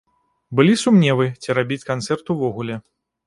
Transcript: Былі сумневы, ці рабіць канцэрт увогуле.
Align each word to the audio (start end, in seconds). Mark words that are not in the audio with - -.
Былі 0.59 0.73
сумневы, 0.83 1.27
ці 1.45 1.55
рабіць 1.59 1.87
канцэрт 1.91 2.33
увогуле. 2.37 2.81